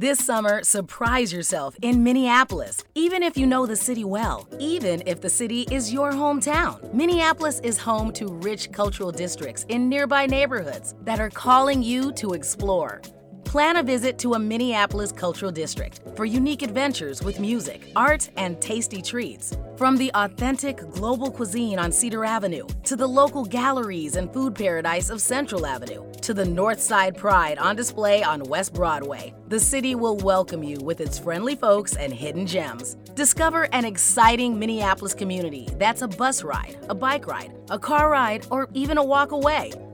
This 0.00 0.24
summer, 0.24 0.62
surprise 0.62 1.32
yourself 1.32 1.74
in 1.82 2.04
Minneapolis, 2.04 2.84
even 2.94 3.20
if 3.20 3.36
you 3.36 3.48
know 3.48 3.66
the 3.66 3.74
city 3.74 4.04
well, 4.04 4.48
even 4.60 5.02
if 5.06 5.20
the 5.20 5.28
city 5.28 5.66
is 5.72 5.92
your 5.92 6.12
hometown. 6.12 6.94
Minneapolis 6.94 7.58
is 7.64 7.78
home 7.78 8.12
to 8.12 8.28
rich 8.28 8.70
cultural 8.70 9.10
districts 9.10 9.66
in 9.68 9.88
nearby 9.88 10.24
neighborhoods 10.24 10.94
that 11.02 11.18
are 11.18 11.30
calling 11.30 11.82
you 11.82 12.12
to 12.12 12.34
explore. 12.34 13.02
Plan 13.48 13.78
a 13.78 13.82
visit 13.82 14.18
to 14.18 14.34
a 14.34 14.38
Minneapolis 14.38 15.10
cultural 15.10 15.50
district 15.50 16.02
for 16.14 16.26
unique 16.26 16.60
adventures 16.60 17.22
with 17.22 17.40
music, 17.40 17.90
art, 17.96 18.28
and 18.36 18.60
tasty 18.60 19.00
treats. 19.00 19.56
From 19.78 19.96
the 19.96 20.10
authentic 20.14 20.76
global 20.90 21.30
cuisine 21.30 21.78
on 21.78 21.90
Cedar 21.90 22.26
Avenue 22.26 22.66
to 22.84 22.94
the 22.94 23.06
local 23.06 23.46
galleries 23.46 24.16
and 24.16 24.30
food 24.34 24.54
paradise 24.54 25.08
of 25.08 25.22
Central 25.22 25.64
Avenue 25.64 26.04
to 26.20 26.34
the 26.34 26.44
North 26.44 26.78
Side 26.78 27.16
Pride 27.16 27.56
on 27.56 27.74
display 27.74 28.22
on 28.22 28.42
West 28.42 28.74
Broadway, 28.74 29.32
the 29.46 29.58
city 29.58 29.94
will 29.94 30.18
welcome 30.18 30.62
you 30.62 30.76
with 30.80 31.00
its 31.00 31.18
friendly 31.18 31.56
folks 31.56 31.96
and 31.96 32.12
hidden 32.12 32.46
gems. 32.46 32.96
Discover 33.14 33.70
an 33.72 33.86
exciting 33.86 34.58
Minneapolis 34.58 35.14
community 35.14 35.66
that's 35.78 36.02
a 36.02 36.08
bus 36.08 36.44
ride, 36.44 36.76
a 36.90 36.94
bike 36.94 37.26
ride, 37.26 37.56
a 37.70 37.78
car 37.78 38.10
ride, 38.10 38.46
or 38.50 38.68
even 38.74 38.98
a 38.98 39.02
walk 39.02 39.32
away. 39.32 39.72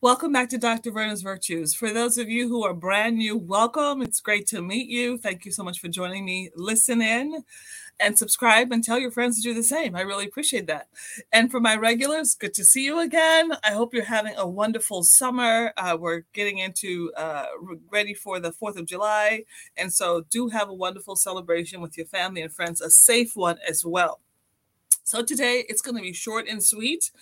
Welcome 0.00 0.32
back 0.32 0.48
to 0.50 0.58
Dr. 0.58 0.92
Verna's 0.92 1.22
Virtues. 1.22 1.74
For 1.74 1.92
those 1.92 2.18
of 2.18 2.28
you 2.28 2.48
who 2.48 2.64
are 2.64 2.72
brand 2.72 3.16
new, 3.18 3.36
welcome. 3.36 4.00
It's 4.00 4.20
great 4.20 4.46
to 4.46 4.62
meet 4.62 4.88
you. 4.88 5.18
Thank 5.18 5.44
you 5.44 5.50
so 5.50 5.64
much 5.64 5.80
for 5.80 5.88
joining 5.88 6.24
me. 6.24 6.50
Listen 6.54 7.02
in 7.02 7.42
and 7.98 8.16
subscribe 8.16 8.70
and 8.70 8.84
tell 8.84 9.00
your 9.00 9.10
friends 9.10 9.38
to 9.38 9.42
do 9.42 9.52
the 9.52 9.64
same. 9.64 9.96
I 9.96 10.02
really 10.02 10.24
appreciate 10.24 10.68
that. 10.68 10.86
And 11.32 11.50
for 11.50 11.58
my 11.58 11.74
regulars, 11.74 12.36
good 12.36 12.54
to 12.54 12.64
see 12.64 12.84
you 12.84 13.00
again. 13.00 13.54
I 13.64 13.72
hope 13.72 13.92
you're 13.92 14.04
having 14.04 14.36
a 14.36 14.46
wonderful 14.46 15.02
summer. 15.02 15.72
Uh, 15.76 15.96
we're 15.98 16.22
getting 16.32 16.58
into 16.58 17.10
uh, 17.16 17.46
ready 17.90 18.14
for 18.14 18.38
the 18.38 18.52
4th 18.52 18.76
of 18.76 18.86
July. 18.86 19.46
And 19.76 19.92
so 19.92 20.20
do 20.30 20.46
have 20.46 20.68
a 20.68 20.74
wonderful 20.74 21.16
celebration 21.16 21.80
with 21.80 21.96
your 21.96 22.06
family 22.06 22.42
and 22.42 22.52
friends, 22.52 22.80
a 22.80 22.88
safe 22.88 23.34
one 23.34 23.58
as 23.68 23.84
well. 23.84 24.20
So 25.08 25.22
today 25.22 25.64
it's 25.70 25.80
going 25.80 25.96
to 25.96 26.02
be 26.02 26.12
short 26.12 26.46
and 26.48 26.62
sweet 26.62 27.12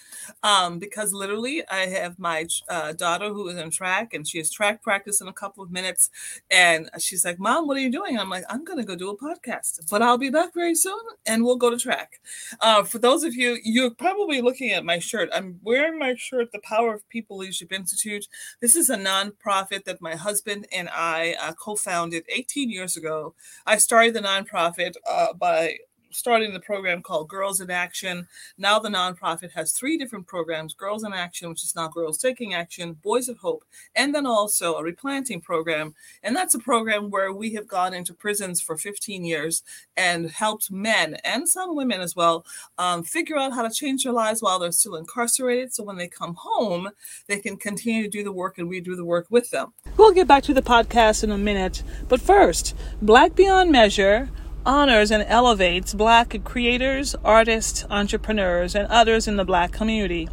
um, 0.42 0.80
because 0.80 1.12
literally 1.12 1.62
I 1.68 1.86
have 1.86 2.18
my 2.18 2.48
uh, 2.68 2.94
daughter 2.94 3.28
who 3.28 3.46
is 3.46 3.56
in 3.58 3.70
track 3.70 4.12
and 4.12 4.26
she 4.26 4.38
has 4.38 4.50
track 4.50 4.82
practice 4.82 5.20
in 5.20 5.28
a 5.28 5.32
couple 5.32 5.62
of 5.62 5.70
minutes. 5.70 6.10
And 6.50 6.90
she's 6.98 7.24
like, 7.24 7.38
Mom, 7.38 7.68
what 7.68 7.76
are 7.76 7.80
you 7.80 7.92
doing? 7.92 8.18
I'm 8.18 8.28
like, 8.28 8.42
I'm 8.50 8.64
going 8.64 8.80
to 8.80 8.84
go 8.84 8.96
do 8.96 9.10
a 9.10 9.16
podcast, 9.16 9.88
but 9.88 10.02
I'll 10.02 10.18
be 10.18 10.30
back 10.30 10.52
very 10.52 10.74
soon 10.74 10.98
and 11.26 11.44
we'll 11.44 11.58
go 11.58 11.70
to 11.70 11.78
track. 11.78 12.20
Uh, 12.60 12.82
for 12.82 12.98
those 12.98 13.22
of 13.22 13.36
you, 13.36 13.56
you're 13.62 13.94
probably 13.94 14.42
looking 14.42 14.72
at 14.72 14.84
my 14.84 14.98
shirt. 14.98 15.28
I'm 15.32 15.60
wearing 15.62 15.96
my 15.96 16.16
shirt, 16.16 16.50
The 16.50 16.58
Power 16.64 16.92
of 16.92 17.08
People 17.08 17.36
Leadership 17.36 17.72
Institute. 17.72 18.26
This 18.60 18.74
is 18.74 18.90
a 18.90 18.96
nonprofit 18.96 19.84
that 19.84 20.00
my 20.00 20.16
husband 20.16 20.66
and 20.72 20.88
I 20.88 21.36
uh, 21.40 21.52
co 21.52 21.76
founded 21.76 22.24
18 22.30 22.68
years 22.68 22.96
ago. 22.96 23.36
I 23.64 23.76
started 23.76 24.14
the 24.14 24.22
nonprofit 24.22 24.94
uh, 25.08 25.34
by 25.34 25.76
starting 26.10 26.52
the 26.52 26.60
program 26.60 27.02
called 27.02 27.28
Girls 27.28 27.60
in 27.60 27.70
Action. 27.70 28.28
Now 28.58 28.78
the 28.78 28.88
nonprofit 28.88 29.52
has 29.52 29.72
three 29.72 29.96
different 29.96 30.26
programs 30.26 30.74
Girls 30.74 31.04
in 31.04 31.12
Action, 31.12 31.48
which 31.48 31.64
is 31.64 31.74
now 31.74 31.88
Girls 31.88 32.18
Taking 32.18 32.54
Action, 32.54 32.94
Boys 32.94 33.28
of 33.28 33.38
Hope, 33.38 33.64
and 33.94 34.14
then 34.14 34.26
also 34.26 34.74
a 34.74 34.82
replanting 34.82 35.40
program. 35.40 35.94
And 36.22 36.34
that's 36.34 36.54
a 36.54 36.58
program 36.58 37.10
where 37.10 37.32
we 37.32 37.54
have 37.54 37.68
gone 37.68 37.94
into 37.94 38.14
prisons 38.14 38.60
for 38.60 38.76
15 38.76 39.24
years 39.24 39.62
and 39.96 40.30
helped 40.30 40.70
men 40.70 41.16
and 41.24 41.48
some 41.48 41.76
women 41.76 42.00
as 42.00 42.16
well 42.16 42.44
um, 42.78 43.02
figure 43.02 43.36
out 43.36 43.52
how 43.52 43.66
to 43.66 43.74
change 43.74 44.04
their 44.04 44.12
lives 44.12 44.42
while 44.42 44.58
they're 44.58 44.72
still 44.72 44.96
incarcerated. 44.96 45.74
So 45.74 45.84
when 45.84 45.96
they 45.96 46.08
come 46.08 46.34
home, 46.38 46.90
they 47.26 47.38
can 47.38 47.56
continue 47.56 48.04
to 48.04 48.08
do 48.08 48.24
the 48.24 48.32
work 48.32 48.58
and 48.58 48.68
we 48.68 48.80
do 48.80 48.96
the 48.96 49.04
work 49.04 49.26
with 49.30 49.50
them. 49.50 49.72
We'll 49.96 50.12
get 50.12 50.28
back 50.28 50.42
to 50.44 50.54
the 50.54 50.62
podcast 50.62 51.24
in 51.24 51.30
a 51.30 51.38
minute. 51.38 51.82
But 52.08 52.20
first, 52.20 52.74
Black 53.02 53.34
Beyond 53.34 53.70
Measure 53.70 54.30
honors 54.66 55.12
and 55.12 55.24
elevates 55.28 55.94
Black 55.94 56.42
creators, 56.44 57.14
artists, 57.24 57.86
entrepreneurs, 57.88 58.74
and 58.74 58.88
others 58.88 59.28
in 59.28 59.36
the 59.36 59.44
Black 59.44 59.70
community. 59.70 60.28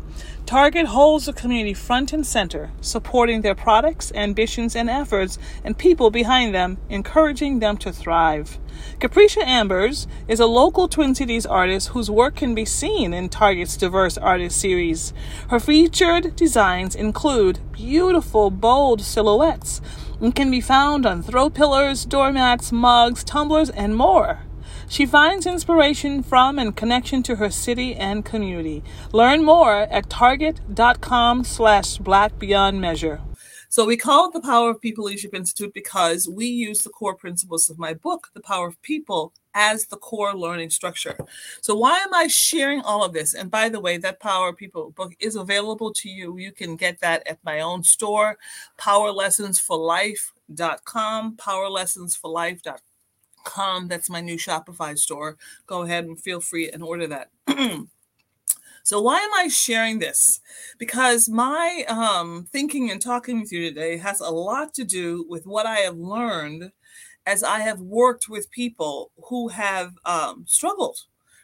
Target 0.46 0.88
holds 0.88 1.26
the 1.26 1.34
community 1.34 1.74
front 1.74 2.12
and 2.12 2.26
center, 2.26 2.72
supporting 2.82 3.42
their 3.42 3.56
products, 3.56 4.12
ambitions, 4.14 4.76
and 4.76 4.90
efforts, 4.90 5.40
and 5.64 5.78
people 5.78 6.12
behind 6.12 6.54
them, 6.54 6.78
encouraging 6.90 7.60
them 7.60 7.78
to 7.78 7.94
thrive. 7.94 8.60
Capricia 9.00 9.44
Ambers 9.46 10.06
is 10.28 10.40
a 10.40 10.46
local 10.46 10.88
Twin 10.88 11.16
Cities 11.16 11.46
artist 11.46 11.90
whose 11.90 12.12
work 12.12 12.36
can 12.36 12.54
be 12.54 12.66
seen 12.66 13.14
in 13.14 13.30
Target's 13.30 13.78
diverse 13.78 14.18
artist 14.18 14.60
series. 14.60 15.14
Her 15.50 15.60
featured 15.60 16.36
designs 16.36 16.94
include 16.94 17.60
beautiful, 17.72 18.52
bold 18.52 19.02
silhouettes 19.02 19.82
and 20.20 20.36
can 20.36 20.52
be 20.52 20.62
found 20.62 21.06
on 21.06 21.24
throw 21.24 21.50
pillars, 21.50 22.06
doormats, 22.06 22.72
mugs, 22.72 23.24
tumblers, 23.24 23.70
and 23.70 23.96
more. 23.96 24.40
She 24.88 25.06
finds 25.06 25.46
inspiration 25.46 26.24
from 26.24 26.60
and 26.60 26.76
connection 26.76 27.24
to 27.24 27.38
her 27.38 27.50
city 27.50 27.96
and 27.96 28.24
community. 28.24 28.84
Learn 29.12 29.44
more 29.44 29.82
at 29.82 30.10
target.com 30.10 31.44
slash 31.44 31.98
black 31.98 32.38
beyond 32.40 32.82
measure. 32.82 33.22
So 33.74 33.86
we 33.88 33.98
call 33.98 34.28
it 34.28 34.34
the 34.34 34.40
Power 34.40 34.70
of 34.70 34.80
People 34.82 35.06
Leadership 35.06 35.34
Institute 35.34 35.74
because 35.74 36.30
we 36.30 36.46
use 36.46 36.82
the 36.82 36.92
core 36.92 37.16
principles 37.16 37.72
of 37.72 37.80
my 37.80 37.96
book, 37.96 38.30
The 38.36 38.40
Power 38.40 38.68
of 38.68 38.80
People, 38.84 39.34
as 39.56 39.88
the 39.88 39.98
core 39.98 40.36
learning 40.36 40.70
structure. 40.70 41.18
So 41.60 41.76
why 41.76 41.98
am 41.98 42.14
I 42.14 42.28
sharing 42.28 42.82
all 42.82 43.04
of 43.04 43.14
this? 43.14 43.34
And 43.34 43.50
by 43.50 43.70
the 43.70 43.80
way, 43.80 43.98
that 43.98 44.20
Power 44.20 44.50
of 44.50 44.58
People 44.58 44.92
book 44.92 45.14
is 45.20 45.36
available 45.36 45.92
to 45.94 46.08
you. 46.08 46.38
You 46.38 46.52
can 46.52 46.76
get 46.76 47.00
that 47.00 47.28
at 47.28 47.40
my 47.44 47.62
own 47.62 47.84
store, 47.84 48.38
powerlessonsforlife.com, 48.78 51.38
powerlessonsforlife.com. 51.38 52.93
That's 53.88 54.10
my 54.10 54.22
new 54.22 54.38
Shopify 54.38 54.98
store. 54.98 55.38
Go 55.68 55.84
ahead 55.84 56.06
and 56.06 56.20
feel 56.20 56.40
free 56.40 56.70
and 56.70 56.84
order 56.84 57.08
that. 57.08 57.30
So 58.86 59.02
why 59.02 59.20
am 59.20 59.34
I 59.34 59.48
sharing 59.48 60.00
this? 60.00 60.42
Because 60.78 61.30
my 61.30 61.86
um, 61.88 62.48
thinking 62.52 62.92
and 62.92 63.02
talking 63.02 63.40
with 63.40 63.50
you 63.50 63.62
today 63.62 63.96
has 63.96 64.20
a 64.20 64.30
lot 64.30 64.74
to 64.74 64.84
do 64.84 65.26
with 65.30 65.46
what 65.46 65.66
I 65.66 65.78
have 65.78 65.96
learned 65.96 66.70
as 67.26 67.44
I 67.44 67.60
have 67.60 67.80
worked 67.80 68.28
with 68.28 68.52
people 68.52 69.12
who 69.30 69.48
have 69.48 69.94
um, 70.04 70.44
struggled 70.46 70.98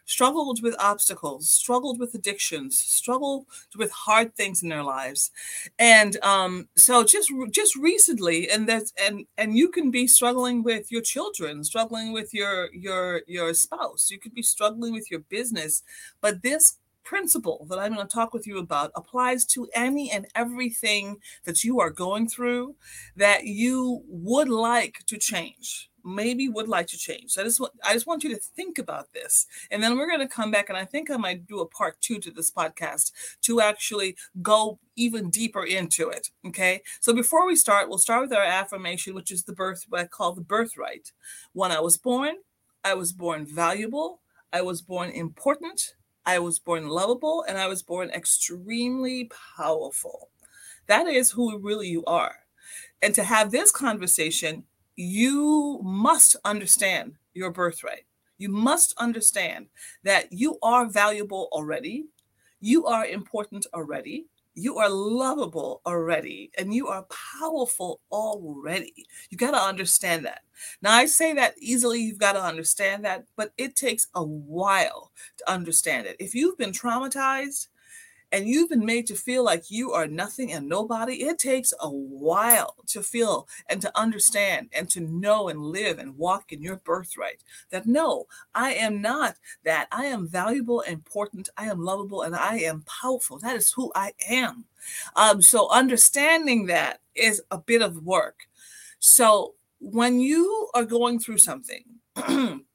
struggled 0.09 0.61
with 0.63 0.75
obstacles, 0.79 1.49
struggled 1.49 1.99
with 1.99 2.15
addictions, 2.15 2.77
struggled 2.77 3.45
with 3.77 3.91
hard 3.91 4.35
things 4.35 4.63
in 4.63 4.69
their 4.69 4.83
lives, 4.83 5.31
and 5.77 6.17
um, 6.23 6.67
so 6.75 7.03
just 7.03 7.31
just 7.51 7.75
recently, 7.75 8.49
and 8.49 8.67
that's 8.67 8.91
and 9.01 9.25
and 9.37 9.55
you 9.55 9.69
can 9.69 9.91
be 9.91 10.07
struggling 10.07 10.63
with 10.63 10.91
your 10.91 11.01
children, 11.01 11.63
struggling 11.63 12.11
with 12.11 12.33
your 12.33 12.73
your 12.73 13.21
your 13.27 13.53
spouse, 13.53 14.09
you 14.09 14.19
could 14.19 14.33
be 14.33 14.41
struggling 14.43 14.93
with 14.93 15.11
your 15.11 15.21
business, 15.21 15.83
but 16.21 16.41
this 16.41 16.77
principle 17.03 17.65
that 17.69 17.79
I'm 17.79 17.95
going 17.95 18.07
to 18.07 18.13
talk 18.13 18.33
with 18.33 18.45
you 18.45 18.59
about 18.59 18.91
applies 18.95 19.43
to 19.47 19.67
any 19.73 20.11
and 20.11 20.27
everything 20.35 21.17
that 21.45 21.63
you 21.63 21.79
are 21.79 21.89
going 21.89 22.27
through 22.27 22.75
that 23.15 23.45
you 23.45 24.03
would 24.07 24.49
like 24.49 24.99
to 25.07 25.17
change 25.17 25.89
maybe 26.15 26.49
would 26.49 26.67
like 26.67 26.87
to 26.87 26.97
change. 26.97 27.31
So 27.31 27.41
I 27.41 27.43
just 27.45 27.59
want 27.59 27.73
I 27.83 27.93
just 27.93 28.07
want 28.07 28.23
you 28.23 28.29
to 28.33 28.41
think 28.55 28.77
about 28.77 29.11
this. 29.13 29.45
And 29.71 29.81
then 29.81 29.97
we're 29.97 30.07
going 30.07 30.19
to 30.19 30.27
come 30.27 30.51
back 30.51 30.69
and 30.69 30.77
I 30.77 30.85
think 30.85 31.09
I 31.09 31.17
might 31.17 31.47
do 31.47 31.59
a 31.59 31.67
part 31.67 31.99
2 32.01 32.19
to 32.19 32.31
this 32.31 32.51
podcast 32.51 33.11
to 33.41 33.61
actually 33.61 34.15
go 34.41 34.79
even 34.95 35.29
deeper 35.29 35.63
into 35.63 36.09
it, 36.09 36.29
okay? 36.45 36.81
So 36.99 37.13
before 37.13 37.47
we 37.47 37.55
start, 37.55 37.89
we'll 37.89 37.97
start 37.97 38.21
with 38.21 38.33
our 38.33 38.43
affirmation 38.43 39.15
which 39.15 39.31
is 39.31 39.43
the 39.43 39.53
birth 39.53 39.85
what 39.89 40.01
I 40.01 40.05
call 40.05 40.33
the 40.33 40.41
birthright. 40.41 41.11
When 41.53 41.71
I 41.71 41.79
was 41.79 41.97
born, 41.97 42.35
I 42.83 42.93
was 42.93 43.13
born 43.13 43.45
valuable, 43.45 44.21
I 44.51 44.61
was 44.61 44.81
born 44.81 45.09
important, 45.11 45.93
I 46.25 46.39
was 46.39 46.59
born 46.59 46.89
lovable 46.89 47.45
and 47.47 47.57
I 47.57 47.67
was 47.67 47.81
born 47.81 48.09
extremely 48.11 49.29
powerful. 49.57 50.29
That 50.87 51.07
is 51.07 51.31
who 51.31 51.57
really 51.59 51.87
you 51.87 52.03
are. 52.05 52.35
And 53.01 53.15
to 53.15 53.23
have 53.23 53.51
this 53.51 53.71
conversation, 53.71 54.63
you 54.99 55.79
must 55.81 56.35
understand 56.43 57.13
your 57.33 57.51
birthright. 57.51 58.03
You 58.37 58.49
must 58.49 58.93
understand 58.97 59.67
that 60.03 60.29
you 60.29 60.59
are 60.61 60.87
valuable 60.87 61.47
already. 61.53 62.07
You 62.59 62.85
are 62.85 63.05
important 63.05 63.65
already. 63.73 64.25
You 64.55 64.77
are 64.77 64.89
lovable 64.89 65.79
already 65.85 66.51
and 66.57 66.73
you 66.73 66.89
are 66.89 67.07
powerful 67.39 68.01
already. 68.11 69.05
You 69.29 69.37
got 69.37 69.51
to 69.51 69.57
understand 69.57 70.25
that. 70.25 70.41
Now, 70.81 70.95
I 70.95 71.05
say 71.05 71.33
that 71.33 71.55
easily, 71.57 72.01
you've 72.01 72.17
got 72.17 72.33
to 72.33 72.43
understand 72.43 73.05
that, 73.05 73.23
but 73.37 73.53
it 73.57 73.77
takes 73.77 74.07
a 74.15 74.23
while 74.23 75.13
to 75.37 75.49
understand 75.49 76.07
it. 76.07 76.17
If 76.19 76.35
you've 76.35 76.57
been 76.57 76.73
traumatized, 76.73 77.69
and 78.31 78.47
you've 78.47 78.69
been 78.69 78.85
made 78.85 79.07
to 79.07 79.15
feel 79.15 79.43
like 79.43 79.71
you 79.71 79.91
are 79.91 80.07
nothing 80.07 80.51
and 80.51 80.67
nobody, 80.67 81.23
it 81.23 81.39
takes 81.39 81.73
a 81.79 81.89
while 81.89 82.75
to 82.87 83.01
feel 83.01 83.47
and 83.67 83.81
to 83.81 83.99
understand 83.99 84.69
and 84.71 84.89
to 84.91 85.01
know 85.01 85.49
and 85.49 85.61
live 85.61 85.97
and 85.99 86.17
walk 86.17 86.51
in 86.51 86.61
your 86.61 86.77
birthright 86.77 87.43
that 87.71 87.87
no, 87.87 88.27
I 88.53 88.73
am 88.73 89.01
not 89.01 89.35
that. 89.63 89.87
I 89.91 90.05
am 90.05 90.27
valuable, 90.27 90.81
important, 90.81 91.49
I 91.57 91.65
am 91.65 91.83
lovable, 91.83 92.21
and 92.21 92.35
I 92.35 92.57
am 92.59 92.83
powerful. 92.83 93.39
That 93.39 93.55
is 93.55 93.71
who 93.71 93.91
I 93.95 94.13
am. 94.27 94.65
Um, 95.15 95.41
so 95.41 95.69
understanding 95.69 96.67
that 96.67 96.99
is 97.15 97.41
a 97.51 97.57
bit 97.57 97.81
of 97.81 98.03
work. 98.03 98.47
So 98.99 99.55
when 99.79 100.19
you 100.19 100.69
are 100.73 100.85
going 100.85 101.19
through 101.19 101.39
something, 101.39 101.83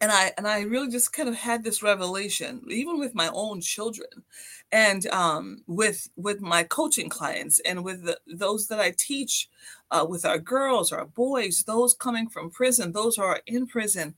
and 0.00 0.12
I 0.12 0.32
and 0.36 0.46
I 0.46 0.60
really 0.60 0.90
just 0.90 1.12
kind 1.12 1.28
of 1.28 1.34
had 1.34 1.64
this 1.64 1.82
revelation, 1.82 2.62
even 2.70 2.98
with 2.98 3.14
my 3.14 3.30
own 3.32 3.60
children, 3.60 4.08
and 4.70 5.06
um, 5.08 5.62
with 5.66 6.08
with 6.16 6.40
my 6.40 6.62
coaching 6.62 7.08
clients 7.08 7.60
and 7.60 7.84
with 7.84 8.04
the, 8.04 8.18
those 8.26 8.68
that 8.68 8.80
I 8.80 8.94
teach 8.96 9.48
uh, 9.90 10.06
with 10.08 10.24
our 10.24 10.38
girls, 10.38 10.92
our 10.92 11.06
boys, 11.06 11.64
those 11.66 11.94
coming 11.94 12.28
from 12.28 12.50
prison, 12.50 12.92
those 12.92 13.16
who 13.16 13.22
are 13.22 13.40
in 13.46 13.66
prison. 13.66 14.14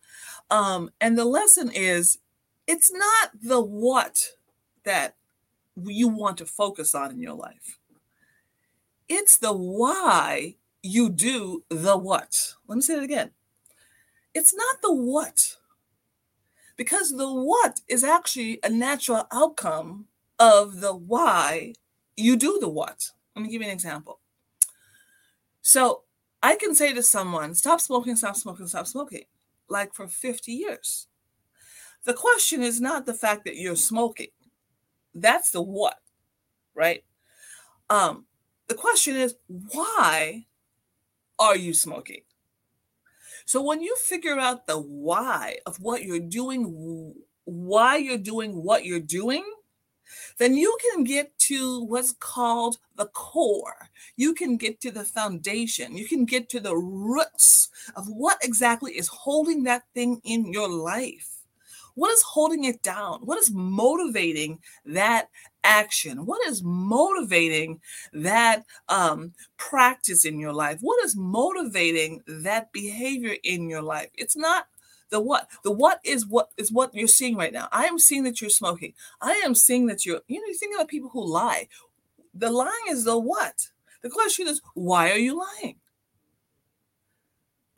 Um, 0.51 0.91
and 1.01 1.17
the 1.17 1.25
lesson 1.25 1.71
is 1.73 2.19
it's 2.67 2.93
not 2.93 3.31
the 3.43 3.61
what 3.61 4.33
that 4.85 5.17
you 5.83 6.09
want 6.09 6.39
to 6.39 6.47
focus 6.47 6.95
on 6.95 7.11
in 7.11 7.21
your 7.21 7.35
life. 7.35 7.79
It's 9.09 9.39
the 9.39 9.53
why 9.53 10.57
you 10.83 11.11
do 11.11 11.65
the 11.69 11.97
what. 11.97 12.55
Let 12.69 12.77
me 12.77 12.83
say 12.83 12.97
it 12.97 13.03
again. 13.03 13.31
It's 14.35 14.55
not 14.55 14.77
the 14.83 14.95
what, 14.95 15.57
because 16.81 17.11
the 17.15 17.31
what 17.31 17.79
is 17.89 18.03
actually 18.03 18.59
a 18.65 18.71
natural 18.71 19.27
outcome 19.31 20.07
of 20.39 20.81
the 20.81 20.95
why 20.95 21.75
you 22.17 22.37
do 22.39 22.57
the 22.59 22.71
what. 22.71 23.11
Let 23.37 23.43
me 23.43 23.51
give 23.51 23.61
you 23.61 23.69
an 23.69 23.75
example. 23.75 24.19
So 25.61 26.05
I 26.43 26.57
can 26.57 26.75
say 26.75 26.95
to 26.95 27.03
someone, 27.03 27.55
stop 27.55 27.83
smoking, 27.83 28.17
stop 28.17 28.35
smoking, 28.35 28.67
stop 28.67 28.87
smoking, 28.87 29.25
like 29.69 29.93
for 29.93 30.09
50 30.09 30.53
years. 30.53 31.07
The 32.07 32.15
question 32.15 32.63
is 32.63 32.81
not 32.81 33.05
the 33.05 33.13
fact 33.13 33.45
that 33.45 33.59
you're 33.59 33.77
smoking. 33.77 34.33
That's 35.15 35.51
the 35.51 35.61
what, 35.61 35.99
right? 36.75 37.05
Um, 37.91 38.25
the 38.69 38.75
question 38.75 39.17
is, 39.17 39.35
why 39.49 40.47
are 41.39 41.59
you 41.59 41.75
smoking? 41.75 42.23
So 43.51 43.61
when 43.61 43.83
you 43.83 43.97
figure 43.97 44.39
out 44.39 44.69
the 44.69 44.79
why 44.79 45.59
of 45.67 45.81
what 45.81 46.05
you're 46.05 46.21
doing, 46.21 47.17
why 47.47 47.97
you're 47.97 48.17
doing 48.17 48.63
what 48.63 48.85
you're 48.85 49.01
doing, 49.01 49.43
then 50.39 50.55
you 50.55 50.79
can 50.81 51.03
get 51.03 51.37
to 51.51 51.83
what's 51.83 52.13
called 52.13 52.79
the 52.95 53.07
core. 53.07 53.89
You 54.15 54.35
can 54.35 54.57
get 54.57 54.81
to 54.83 54.93
the 54.93 55.03
foundation. 55.03 55.97
You 55.97 56.07
can 56.07 56.27
get 56.27 56.49
to 56.51 56.61
the 56.61 56.77
roots 56.77 57.71
of 57.97 58.07
what 58.07 58.39
exactly 58.41 58.93
is 58.93 59.09
holding 59.09 59.65
that 59.65 59.83
thing 59.95 60.21
in 60.23 60.53
your 60.53 60.69
life. 60.69 61.41
What 61.97 62.13
is 62.13 62.23
holding 62.23 62.63
it 62.63 62.85
down? 62.85 63.23
What 63.25 63.39
is 63.39 63.51
motivating 63.51 64.61
that 64.87 65.29
action? 65.65 66.27
What 66.27 66.47
is 66.47 66.63
motivating 66.63 67.81
that 68.13 68.65
um, 68.89 69.35
practice 69.57 70.25
in 70.25 70.39
your 70.39 70.53
life? 70.53 70.79
What 70.81 71.03
is 71.05 71.17
motivating 71.17 72.23
that 72.27 72.73
behavior 72.73 73.37
in 73.43 73.69
your 73.69 73.83
life? 73.83 74.11
It's 74.15 74.37
not 74.37 74.67
the 75.11 75.21
what? 75.21 75.49
The 75.65 75.73
what 75.73 76.01
is 76.05 76.27
what 76.27 76.51
is 76.57 76.73
what 76.73 76.95
you're 76.95 77.09
seeing 77.09 77.37
right 77.37 77.53
now. 77.53 77.69
I 77.73 77.85
am 77.85 77.99
seeing 77.99 78.25
that 78.25 78.41
you're 78.41 78.51
smoking. 78.51 78.95
I 79.21 79.33
am 79.45 79.55
seeing 79.55 79.87
that 79.87 80.07
you're, 80.07 80.21
you 80.29 80.41
know, 80.41 80.47
you 80.47 80.55
think 80.55 80.75
about 80.75 80.89
people 80.89 81.11
who 81.11 81.25
lie. 81.25 81.69
The 82.33 82.51
lying 82.51 82.71
is 82.89 83.05
the 83.05 83.19
what? 83.19 83.69
The 84.03 84.11
question 84.11 84.47
is, 84.49 84.63
why 84.75 85.11
are 85.11 85.19
you 85.19 85.39
lying? 85.39 85.77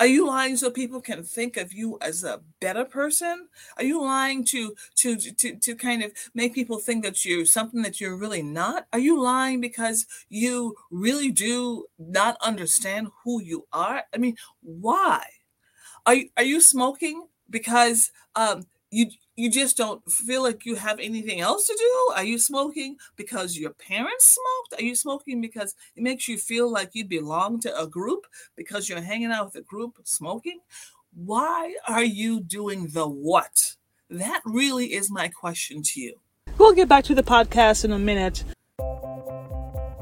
Are 0.00 0.06
you 0.06 0.26
lying 0.26 0.56
so 0.56 0.70
people 0.70 1.00
can 1.00 1.22
think 1.22 1.56
of 1.56 1.72
you 1.72 1.96
as 2.00 2.24
a 2.24 2.40
better 2.60 2.84
person? 2.84 3.48
Are 3.76 3.84
you 3.84 4.02
lying 4.02 4.44
to 4.46 4.74
to 4.96 5.16
to 5.16 5.56
to 5.56 5.74
kind 5.76 6.02
of 6.02 6.12
make 6.34 6.54
people 6.54 6.78
think 6.78 7.04
that 7.04 7.24
you're 7.24 7.44
something 7.44 7.82
that 7.82 8.00
you're 8.00 8.16
really 8.16 8.42
not? 8.42 8.86
Are 8.92 8.98
you 8.98 9.22
lying 9.22 9.60
because 9.60 10.06
you 10.28 10.74
really 10.90 11.30
do 11.30 11.86
not 11.98 12.36
understand 12.42 13.08
who 13.22 13.40
you 13.42 13.66
are? 13.72 14.02
I 14.12 14.18
mean, 14.18 14.36
why? 14.62 15.22
Are 16.04 16.14
you, 16.14 16.28
are 16.36 16.42
you 16.42 16.60
smoking 16.60 17.26
because 17.48 18.10
um, 18.34 18.66
you 18.92 19.06
you 19.34 19.50
just 19.50 19.78
don't 19.78 20.02
feel 20.12 20.42
like 20.42 20.66
you 20.66 20.76
have 20.76 21.00
anything 21.00 21.40
else 21.40 21.66
to 21.66 21.74
do? 21.76 22.14
Are 22.14 22.24
you 22.24 22.38
smoking 22.38 22.96
because 23.16 23.58
your 23.58 23.70
parents 23.70 24.36
smoked? 24.36 24.80
Are 24.80 24.84
you 24.84 24.94
smoking 24.94 25.40
because 25.40 25.74
it 25.96 26.02
makes 26.02 26.28
you 26.28 26.36
feel 26.36 26.70
like 26.70 26.90
you 26.92 27.06
belong 27.06 27.58
to 27.60 27.76
a 27.76 27.86
group 27.86 28.26
because 28.54 28.88
you're 28.88 29.00
hanging 29.00 29.32
out 29.32 29.46
with 29.46 29.56
a 29.56 29.62
group 29.62 29.96
smoking? 30.04 30.60
Why 31.14 31.74
are 31.88 32.04
you 32.04 32.40
doing 32.40 32.88
the 32.92 33.08
what? 33.08 33.76
That 34.10 34.42
really 34.44 34.92
is 34.92 35.10
my 35.10 35.28
question 35.28 35.82
to 35.82 36.00
you. 36.00 36.20
We'll 36.58 36.74
get 36.74 36.88
back 36.88 37.04
to 37.04 37.14
the 37.14 37.22
podcast 37.22 37.86
in 37.86 37.92
a 37.92 37.98
minute. 37.98 38.44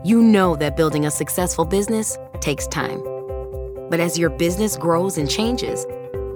You 0.02 0.20
know 0.22 0.56
that 0.56 0.76
building 0.76 1.06
a 1.06 1.10
successful 1.10 1.64
business 1.64 2.18
takes 2.40 2.66
time. 2.66 3.00
But 3.88 4.00
as 4.00 4.18
your 4.18 4.30
business 4.30 4.76
grows 4.76 5.18
and 5.18 5.30
changes, 5.30 5.86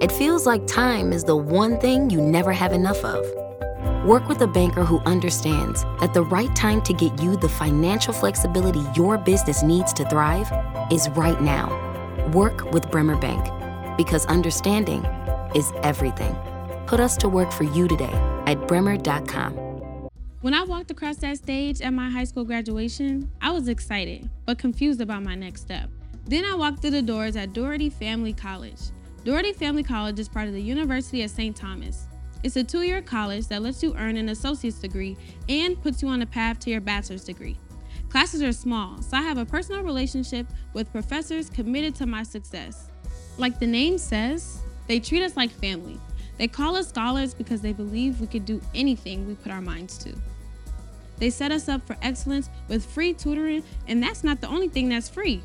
it 0.05 0.11
feels 0.11 0.45
like 0.45 0.67
time 0.67 1.11
is 1.11 1.23
the 1.23 1.35
one 1.35 1.79
thing 1.79 2.11
you 2.11 2.21
never 2.21 2.53
have 2.53 2.73
enough 2.73 3.03
of. 3.03 3.25
Work 4.05 4.27
with 4.27 4.39
a 4.41 4.45
banker 4.45 4.83
who 4.83 4.99
understands 4.99 5.81
that 5.99 6.13
the 6.13 6.21
right 6.21 6.55
time 6.55 6.79
to 6.83 6.93
get 6.93 7.19
you 7.19 7.35
the 7.37 7.49
financial 7.49 8.13
flexibility 8.13 8.83
your 8.95 9.17
business 9.17 9.63
needs 9.63 9.91
to 9.93 10.07
thrive 10.07 10.47
is 10.91 11.09
right 11.15 11.41
now. 11.41 11.67
Work 12.33 12.71
with 12.71 12.91
Bremer 12.91 13.17
Bank 13.17 13.97
because 13.97 14.27
understanding 14.27 15.03
is 15.55 15.71
everything. 15.81 16.35
Put 16.85 16.99
us 16.99 17.17
to 17.17 17.27
work 17.27 17.51
for 17.51 17.63
you 17.63 17.87
today 17.87 18.13
at 18.45 18.67
bremer.com. 18.67 19.53
When 20.41 20.53
I 20.53 20.65
walked 20.65 20.91
across 20.91 21.17
that 21.17 21.37
stage 21.37 21.81
at 21.81 21.93
my 21.93 22.11
high 22.11 22.25
school 22.25 22.43
graduation, 22.43 23.31
I 23.41 23.49
was 23.49 23.67
excited 23.67 24.29
but 24.45 24.59
confused 24.59 25.01
about 25.01 25.23
my 25.23 25.33
next 25.33 25.61
step. 25.61 25.89
Then 26.25 26.45
I 26.45 26.53
walked 26.53 26.81
through 26.81 26.91
the 26.91 27.01
doors 27.01 27.35
at 27.35 27.53
Dougherty 27.53 27.89
Family 27.89 28.33
College. 28.33 28.91
Dougherty 29.25 29.53
Family 29.53 29.81
College 29.81 30.19
is 30.19 30.29
part 30.29 30.47
of 30.47 30.53
the 30.53 30.61
University 30.61 31.23
of 31.23 31.31
St. 31.31 31.55
Thomas. 31.55 32.05
It's 32.43 32.57
a 32.57 32.63
two 32.63 32.83
year 32.83 33.01
college 33.01 33.47
that 33.47 33.63
lets 33.63 33.81
you 33.81 33.95
earn 33.97 34.17
an 34.17 34.29
associate's 34.29 34.77
degree 34.77 35.17
and 35.49 35.81
puts 35.81 36.03
you 36.03 36.09
on 36.09 36.21
a 36.21 36.27
path 36.27 36.59
to 36.59 36.69
your 36.69 36.79
bachelor's 36.79 37.23
degree. 37.23 37.57
Classes 38.09 38.43
are 38.43 38.51
small, 38.51 39.01
so 39.01 39.17
I 39.17 39.23
have 39.23 39.39
a 39.39 39.45
personal 39.45 39.81
relationship 39.81 40.45
with 40.73 40.91
professors 40.91 41.49
committed 41.49 41.95
to 41.95 42.05
my 42.05 42.21
success. 42.21 42.91
Like 43.39 43.59
the 43.59 43.65
name 43.65 43.97
says, 43.97 44.61
they 44.85 44.99
treat 44.99 45.23
us 45.23 45.35
like 45.35 45.49
family. 45.49 45.99
They 46.37 46.47
call 46.47 46.75
us 46.75 46.89
scholars 46.89 47.33
because 47.33 47.61
they 47.61 47.73
believe 47.73 48.21
we 48.21 48.27
could 48.27 48.45
do 48.45 48.61
anything 48.75 49.27
we 49.27 49.33
put 49.33 49.51
our 49.51 49.59
minds 49.59 49.97
to. 50.03 50.13
They 51.17 51.31
set 51.31 51.51
us 51.51 51.67
up 51.67 51.87
for 51.87 51.97
excellence 52.03 52.51
with 52.67 52.85
free 52.85 53.13
tutoring, 53.13 53.63
and 53.87 54.03
that's 54.03 54.23
not 54.23 54.39
the 54.39 54.49
only 54.49 54.67
thing 54.67 54.87
that's 54.87 55.09
free. 55.09 55.41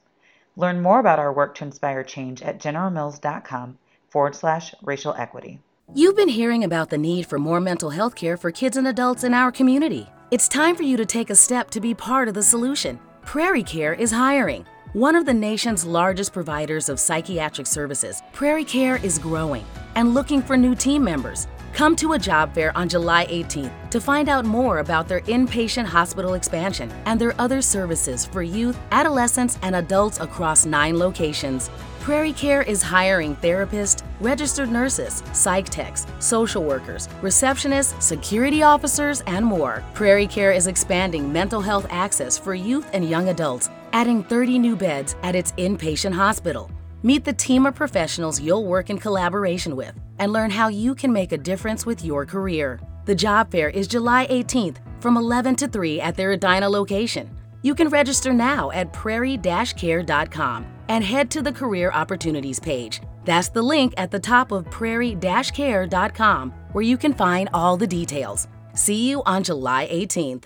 Learn 0.56 0.82
more 0.82 1.02
about 1.02 1.20
our 1.20 1.34
work 1.34 1.54
to 1.56 1.66
inspire 1.66 2.06
change 2.06 2.42
at 2.42 2.62
generalmills.com 2.62 3.78
forward 4.10 4.36
slash 4.36 4.74
racial 4.84 5.14
equity. 5.16 5.60
You've 5.94 6.16
been 6.16 6.30
hearing 6.30 6.64
about 6.64 6.92
the 6.92 6.98
need 6.98 7.26
for 7.26 7.40
more 7.40 7.60
mental 7.60 7.90
health 7.90 8.16
care 8.16 8.38
for 8.38 8.52
kids 8.52 8.78
and 8.78 8.88
adults 8.88 9.26
in 9.26 9.34
our 9.34 9.52
community. 9.52 10.08
It's 10.32 10.48
time 10.48 10.78
for 10.78 10.84
you 10.84 10.96
to 10.96 11.06
take 11.06 11.30
a 11.30 11.36
step 11.36 11.70
to 11.72 11.82
be 11.82 11.94
part 11.94 12.30
of 12.30 12.36
the 12.36 12.42
solution. 12.42 13.02
Prairie 13.26 13.64
Care 13.64 13.94
is 13.94 14.12
hiring. 14.12 14.66
One 14.94 15.16
of 15.16 15.26
the 15.26 15.34
nation's 15.34 15.86
largest 15.86 16.34
providers 16.34 16.88
of 16.88 17.00
psychiatric 17.00 17.66
services, 17.66 18.22
Prairie 18.32 18.64
Care 18.64 18.98
is 18.98 19.18
growing 19.18 19.66
and 19.96 20.14
looking 20.14 20.40
for 20.40 20.56
new 20.56 20.76
team 20.76 21.04
members. 21.04 21.48
Come 21.74 21.96
to 21.96 22.14
a 22.14 22.20
job 22.20 22.54
fair 22.54 22.78
on 22.78 22.90
July 22.90 23.26
18th 23.26 23.90
to 23.90 24.00
find 24.00 24.30
out 24.30 24.46
more 24.46 24.78
about 24.78 25.08
their 25.08 25.22
inpatient 25.22 25.86
hospital 25.86 26.36
expansion 26.36 26.92
and 27.08 27.20
their 27.20 27.34
other 27.42 27.60
services 27.60 28.24
for 28.24 28.44
youth, 28.44 28.78
adolescents, 28.92 29.58
and 29.64 29.76
adults 29.78 30.20
across 30.20 30.68
nine 30.68 31.00
locations. 31.00 31.72
Prairie 32.02 32.32
Care 32.32 32.62
is 32.62 32.84
hiring 32.84 33.36
therapists, 33.38 34.04
registered 34.22 34.70
nurses, 34.70 35.24
psych 35.34 35.70
techs, 35.70 36.06
social 36.20 36.64
workers, 36.64 37.08
receptionists, 37.24 38.00
security 38.00 38.62
officers, 38.62 39.22
and 39.22 39.44
more. 39.44 39.84
Prairie 39.96 40.28
Care 40.28 40.52
is 40.52 40.68
expanding 40.68 41.34
mental 41.34 41.62
health 41.62 41.88
access 41.90 42.38
for 42.38 42.54
youth 42.54 42.88
and 42.94 43.10
young 43.10 43.30
adults, 43.30 43.72
adding 43.94 44.24
30 44.24 44.60
new 44.60 44.76
beds 44.76 45.16
at 45.24 45.36
its 45.36 45.54
inpatient 45.54 46.14
hospital. 46.14 46.70
Meet 47.04 47.24
the 47.24 47.34
team 47.34 47.66
of 47.66 47.76
professionals 47.76 48.42
you'll 48.42 48.66
work 48.66 48.90
in 48.90 48.98
collaboration 48.98 49.76
with 49.76 49.94
and 50.20 50.34
learn 50.34 50.52
how 50.52 50.68
you 50.68 50.96
can 50.96 51.14
make 51.14 51.32
a 51.32 51.38
difference 51.38 51.86
with 51.86 52.04
your 52.04 52.26
career. 52.26 52.80
The 53.06 53.16
job 53.16 53.52
fair 53.52 53.70
is 53.70 53.88
July 53.88 54.28
18th 54.28 54.78
from 55.00 55.18
11 55.18 55.56
to 55.58 55.68
3 55.68 56.02
at 56.02 56.16
their 56.16 56.32
Edina 56.32 56.70
location. 56.70 57.30
You 57.62 57.76
can 57.76 57.90
register 57.90 58.34
now 58.34 58.72
at 58.72 58.92
prairie-care.com 58.92 60.66
and 60.90 61.04
head 61.04 61.32
to 61.32 61.42
the 61.42 61.52
Career 61.52 61.92
Opportunities 61.92 62.60
page. 62.60 63.02
That's 63.26 63.50
the 63.50 63.62
link 63.62 63.94
at 63.98 64.12
the 64.12 64.20
top 64.20 64.52
of 64.52 64.70
prairie-care.com 64.70 66.54
where 66.74 66.84
you 66.84 66.98
can 66.98 67.14
find 67.14 67.50
all 67.54 67.78
the 67.78 67.88
details. 67.88 68.48
See 68.74 69.10
you 69.10 69.24
on 69.24 69.44
July 69.44 69.88
18th. 69.92 70.46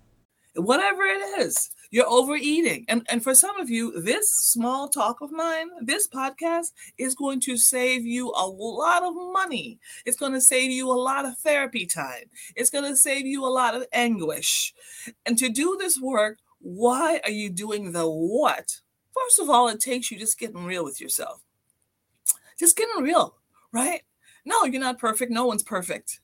Whatever 0.56 1.04
it 1.04 1.40
is, 1.40 1.70
you're 1.92 2.10
overeating. 2.10 2.86
And, 2.88 3.06
and 3.10 3.24
for 3.24 3.34
some 3.36 3.60
of 3.60 3.70
you, 3.70 4.02
this 4.02 4.30
small 4.30 4.88
talk 4.88 5.22
of 5.22 5.32
mine, 5.32 5.70
this 5.82 6.08
podcast 6.08 6.72
is 6.98 7.16
going 7.16 7.40
to 7.42 7.58
save 7.58 8.06
you 8.06 8.30
a 8.36 8.48
lot 8.48 9.04
of 9.04 9.14
money. 9.16 9.80
It's 10.06 10.18
going 10.18 10.34
to 10.34 10.42
save 10.42 10.72
you 10.72 10.90
a 10.90 10.94
lot 10.94 11.26
of 11.26 11.38
therapy 11.38 11.86
time. 11.86 12.30
It's 12.56 12.70
going 12.70 12.86
to 12.86 12.96
save 12.96 13.26
you 13.26 13.46
a 13.46 13.48
lot 13.48 13.76
of 13.76 13.86
anguish. 13.94 14.74
And 15.26 15.38
to 15.38 15.50
do 15.50 15.78
this 15.80 16.00
work, 16.00 16.40
why 16.60 17.22
are 17.24 17.32
you 17.32 17.50
doing 17.50 17.92
the 17.92 18.10
what? 18.10 18.82
First 19.14 19.40
of 19.40 19.50
all, 19.50 19.68
it 19.68 19.80
takes 19.80 20.12
you 20.12 20.20
just 20.20 20.40
getting 20.40 20.66
real 20.66 20.84
with 20.84 21.02
yourself. 21.02 21.42
Just 22.60 22.78
getting 22.78 23.04
real, 23.04 23.36
right? 23.72 24.02
No, 24.46 24.66
you're 24.66 24.82
not 24.82 25.00
perfect. 25.00 25.32
No 25.32 25.46
one's 25.46 25.64
perfect. 25.64 26.20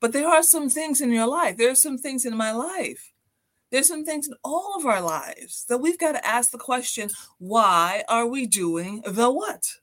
But 0.00 0.12
there 0.12 0.26
are 0.26 0.42
some 0.42 0.68
things 0.68 1.00
in 1.00 1.12
your 1.12 1.26
life. 1.26 1.56
There 1.56 1.70
are 1.70 1.76
some 1.76 1.98
things 1.98 2.24
in 2.24 2.36
my 2.36 2.52
life. 2.52 3.11
There's 3.72 3.88
some 3.88 4.04
things 4.04 4.28
in 4.28 4.34
all 4.44 4.74
of 4.76 4.84
our 4.84 5.00
lives 5.00 5.64
that 5.70 5.78
we've 5.78 5.98
got 5.98 6.12
to 6.12 6.26
ask 6.26 6.50
the 6.50 6.58
question 6.58 7.08
why 7.38 8.04
are 8.06 8.26
we 8.26 8.46
doing 8.46 9.02
the 9.06 9.30
what? 9.30 9.78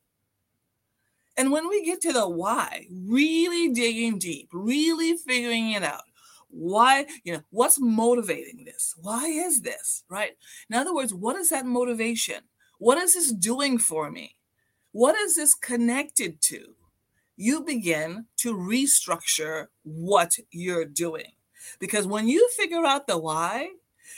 And 1.36 1.52
when 1.52 1.68
we 1.68 1.84
get 1.84 2.00
to 2.02 2.14
the 2.14 2.30
why, 2.30 2.86
really 2.92 3.74
digging 3.74 4.20
deep, 4.20 4.50
really 4.54 5.18
figuring 5.18 5.72
it 5.72 5.82
out, 5.82 6.04
why 6.52 7.08
you 7.24 7.34
know 7.34 7.42
what's 7.50 7.80
motivating 7.80 8.64
this? 8.64 8.94
Why 9.02 9.26
is 9.26 9.62
this 9.62 10.04
right? 10.08 10.38
In 10.70 10.76
other 10.76 10.94
words 10.94 11.12
what 11.12 11.36
is 11.38 11.50
that 11.50 11.66
motivation? 11.66 12.44
What 12.78 13.00
is 13.00 13.16
this 13.16 13.32
doing 13.32 13.80
for 13.80 14.12
me? 14.12 14.36
What 14.92 15.16
is 15.16 15.36
this 15.36 15.56
connected 15.56 16.42
to? 16.44 16.76
You 17.36 17.62
begin 17.64 18.26
to 18.38 18.54
restructure 18.54 19.68
what 19.82 20.34
you're 20.52 20.86
doing. 20.86 21.32
Because 21.80 22.08
when 22.08 22.28
you 22.28 22.50
figure 22.56 22.86
out 22.86 23.08
the 23.08 23.18
why 23.18 23.70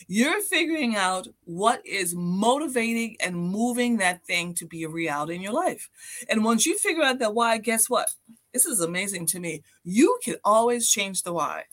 you're 0.08 0.42
figuring 0.42 0.96
out 0.96 1.28
what 1.46 1.86
is 1.86 2.16
motivating 2.16 3.16
and 3.20 3.36
moving 3.36 3.98
that 3.98 4.26
thing 4.26 4.54
to 4.54 4.66
be 4.66 4.84
a 4.84 4.90
reality 4.90 5.36
in 5.36 5.42
your 5.42 5.54
life 5.54 5.90
and 6.30 6.44
once 6.44 6.66
you 6.66 6.78
figure 6.78 7.04
out 7.04 7.20
that 7.20 7.34
why 7.34 7.58
guess 7.58 7.90
what 7.90 8.10
this 8.54 8.66
is 8.66 8.80
amazing 8.80 9.26
to 9.26 9.40
me 9.40 9.64
you 9.84 10.20
can 10.24 10.36
always 10.44 10.90
change 10.90 11.24
the 11.24 11.34
why 11.34 11.66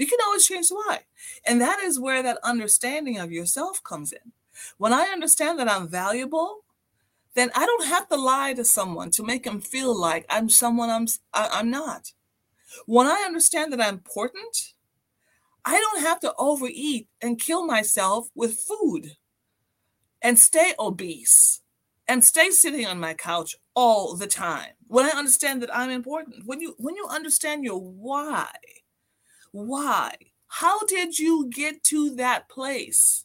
you 0.00 0.06
can 0.06 0.18
always 0.24 0.46
change 0.46 0.70
the 0.70 0.76
why. 0.76 1.00
And 1.44 1.60
that 1.60 1.78
is 1.80 2.00
where 2.00 2.22
that 2.22 2.38
understanding 2.42 3.18
of 3.18 3.30
yourself 3.30 3.84
comes 3.84 4.12
in. 4.12 4.32
When 4.78 4.94
I 4.94 5.12
understand 5.12 5.58
that 5.58 5.70
I'm 5.70 5.88
valuable, 5.88 6.64
then 7.34 7.50
I 7.54 7.66
don't 7.66 7.86
have 7.86 8.08
to 8.08 8.16
lie 8.16 8.54
to 8.54 8.64
someone 8.64 9.10
to 9.10 9.22
make 9.22 9.44
them 9.44 9.60
feel 9.60 9.94
like 9.94 10.24
I'm 10.30 10.48
someone 10.48 10.88
I'm 10.88 11.06
I'm 11.34 11.70
not. 11.70 12.12
When 12.86 13.06
I 13.06 13.24
understand 13.26 13.74
that 13.74 13.80
I'm 13.82 13.94
important, 13.94 14.72
I 15.64 15.78
don't 15.78 16.02
have 16.02 16.20
to 16.20 16.34
overeat 16.38 17.08
and 17.20 17.38
kill 17.38 17.66
myself 17.66 18.28
with 18.34 18.60
food 18.60 19.16
and 20.22 20.38
stay 20.38 20.74
obese 20.78 21.60
and 22.08 22.24
stay 22.24 22.50
sitting 22.50 22.86
on 22.86 22.98
my 22.98 23.14
couch 23.14 23.54
all 23.74 24.16
the 24.16 24.26
time. 24.26 24.72
When 24.86 25.06
I 25.06 25.10
understand 25.10 25.62
that 25.62 25.74
I'm 25.74 25.90
important, 25.90 26.46
when 26.46 26.60
you 26.60 26.74
when 26.78 26.96
you 26.96 27.06
understand 27.08 27.64
your 27.64 27.80
why, 27.80 28.48
why? 29.52 30.14
How 30.48 30.80
did 30.86 31.18
you 31.18 31.48
get 31.48 31.84
to 31.84 32.10
that 32.16 32.48
place? 32.48 33.24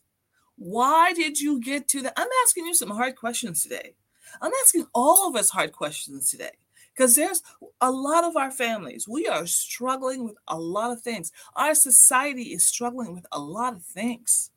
Why 0.58 1.14
did 1.14 1.40
you 1.40 1.60
get 1.60 1.88
to 1.90 2.02
that? 2.04 2.14
I'm 2.16 2.28
asking 2.46 2.68
you 2.68 2.76
some 2.76 2.92
hard 2.92 3.16
questions 3.16 3.64
today. 3.64 3.96
I'm 4.42 4.52
asking 4.64 4.86
all 4.94 5.28
of 5.28 5.36
us 5.36 5.50
hard 5.50 5.72
questions 5.72 6.30
today 6.30 6.52
because 6.96 7.16
there's 7.16 7.42
a 7.82 7.92
lot 7.92 8.24
of 8.24 8.38
our 8.38 8.52
families. 8.52 9.08
We 9.08 9.28
are 9.28 9.46
struggling 9.46 10.24
with 10.24 10.38
a 10.48 10.58
lot 10.58 10.92
of 10.92 11.02
things. 11.02 11.32
Our 11.56 11.76
society 11.76 12.54
is 12.54 12.66
struggling 12.66 13.14
with 13.14 13.26
a 13.32 13.40
lot 13.40 13.74
of 13.74 13.84
things. 13.84 14.52